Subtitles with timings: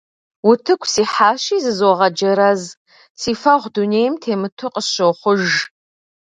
[0.49, 2.61] Утыку сихьащи, зызогъэджэрэз,
[3.21, 5.43] си фэгъу дунейм темыту къысщохъуж.